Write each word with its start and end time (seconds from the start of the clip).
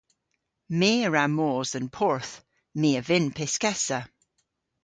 My 0.79 0.93
a 1.07 1.09
wra 1.09 1.25
mos 1.37 1.69
dhe'n 1.73 1.87
porth. 1.95 2.33
My 2.79 2.89
a 2.99 3.01
vynn 3.07 3.27
pyskessa. 3.37 3.99